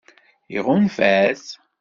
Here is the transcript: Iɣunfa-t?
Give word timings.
Iɣunfa-t? 0.57 1.45